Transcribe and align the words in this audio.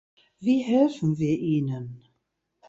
Wie 0.39 0.63
helfen 0.63 1.19
wir 1.19 1.37
ihnen? 1.37 2.03